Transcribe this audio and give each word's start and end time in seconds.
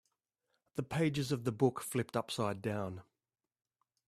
The 0.77 0.81
pages 0.81 1.31
of 1.31 1.43
the 1.43 1.51
book 1.51 1.79
flipped 1.79 2.17
upside 2.17 2.59
down. 2.63 3.03